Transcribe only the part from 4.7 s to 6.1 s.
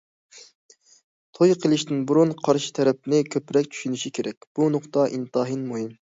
نۇقتا ئىنتايىن مۇھىم.